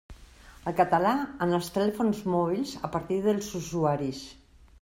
El 0.71 0.75
català 0.79 1.11
en 1.47 1.53
els 1.59 1.69
telèfons 1.77 2.23
mòbils 2.37 2.75
a 2.89 2.93
partir 2.97 3.19
dels 3.29 3.55
usuaris. 3.63 4.27